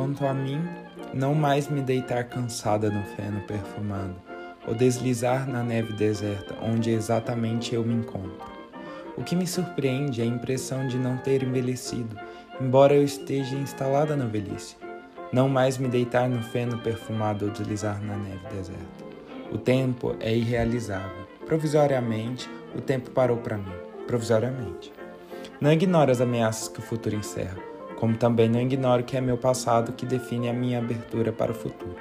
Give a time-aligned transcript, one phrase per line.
[0.00, 0.66] quanto a mim,
[1.12, 4.16] não mais me deitar cansada no feno perfumado,
[4.66, 8.50] ou deslizar na neve deserta, onde exatamente eu me encontro.
[9.14, 12.16] O que me surpreende é a impressão de não ter envelhecido,
[12.58, 14.74] embora eu esteja instalada na velhice.
[15.30, 19.04] Não mais me deitar no feno perfumado ou deslizar na neve deserta.
[19.52, 21.26] O tempo é irrealizável.
[21.44, 23.74] Provisoriamente, o tempo parou para mim.
[24.06, 24.90] Provisoriamente.
[25.60, 27.58] Não ignoro as ameaças que o futuro encerra,
[28.00, 31.54] como também não ignoro que é meu passado que define a minha abertura para o
[31.54, 31.94] futuro.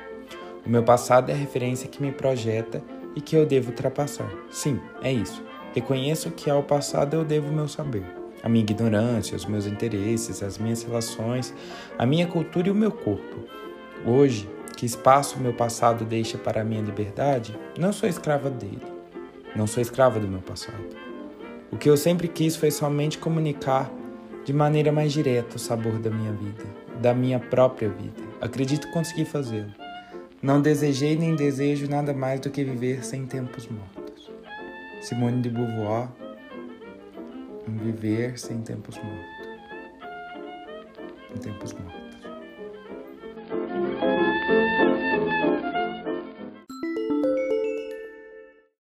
[0.66, 2.82] O meu passado é a referência que me projeta
[3.18, 4.32] e que eu devo ultrapassar.
[4.50, 5.44] Sim, é isso.
[5.76, 8.06] Reconheço que ao passado eu devo meu saber,
[8.42, 11.54] a minha ignorância, os meus interesses, as minhas relações,
[11.98, 13.44] a minha cultura e o meu corpo.
[14.06, 18.82] Hoje, que espaço o meu passado deixa para a minha liberdade, não sou escrava dele.
[19.54, 20.96] Não sou escrava do meu passado.
[21.70, 23.92] O que eu sempre quis foi somente comunicar
[24.44, 26.64] de maneira mais direta o sabor da minha vida,
[27.02, 28.22] da minha própria vida.
[28.42, 29.72] Acredito conseguir fazê-lo.
[30.42, 34.32] Não desejei nem desejo nada mais do que viver sem tempos mortos.
[35.02, 36.10] Simone de Beauvoir,
[37.68, 39.50] um viver sem tempos mortos.
[41.36, 42.09] Em tempos mortos.